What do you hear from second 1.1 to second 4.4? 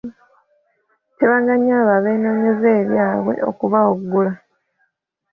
Tebaganya abo abeenoonyeza ebyabwe okubawugula.